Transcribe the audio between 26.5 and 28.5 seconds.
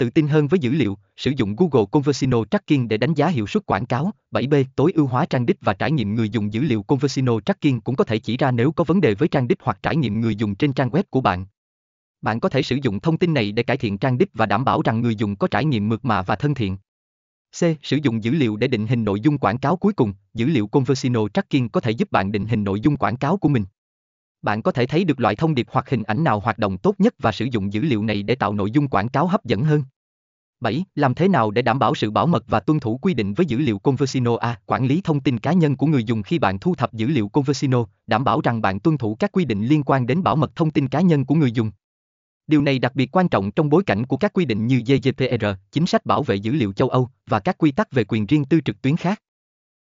động tốt nhất và sử dụng dữ liệu này để